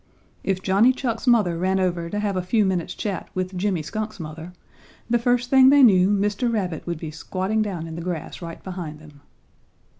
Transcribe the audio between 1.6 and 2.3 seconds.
over to